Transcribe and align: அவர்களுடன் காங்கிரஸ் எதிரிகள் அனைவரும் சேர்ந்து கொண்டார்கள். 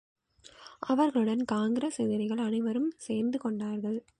அவர்களுடன் 0.79 1.43
காங்கிரஸ் 1.45 1.99
எதிரிகள் 1.99 2.37
அனைவரும் 2.37 2.93
சேர்ந்து 2.97 3.37
கொண்டார்கள். 3.37 4.05